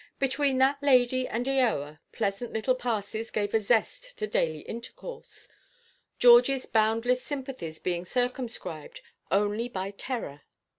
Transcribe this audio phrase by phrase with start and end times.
[0.17, 5.47] Between that lady and Eoa pleasant little passes gave a zest to daily intercourse,
[6.19, 10.41] Georgieʼs boundless sympathies being circumscribed only by terror.